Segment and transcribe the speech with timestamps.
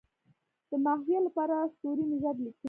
[0.69, 2.59] د ماهویه لپاره سوري نژاد لیکلی.